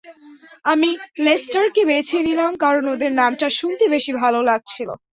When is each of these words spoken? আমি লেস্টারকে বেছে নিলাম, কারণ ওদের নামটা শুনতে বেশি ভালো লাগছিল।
আমি 0.65 0.89
লেস্টারকে 1.25 1.81
বেছে 1.91 2.17
নিলাম, 2.27 2.51
কারণ 2.63 2.83
ওদের 2.93 3.11
নামটা 3.21 3.47
শুনতে 3.59 3.85
বেশি 3.95 4.11
ভালো 4.21 4.39
লাগছিল। 4.49 4.89